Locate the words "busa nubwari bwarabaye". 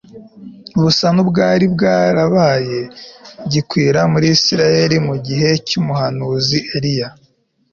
0.81-2.79